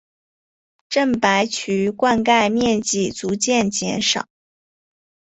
[0.89, 4.27] 郑白渠灌溉面积逐渐减少。